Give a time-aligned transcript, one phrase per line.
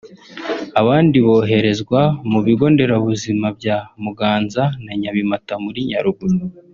[0.81, 1.99] abandi boherezwa
[2.29, 6.37] ku bigo nderabuzima bya Muganza na Nyabimata muri Nyaruguru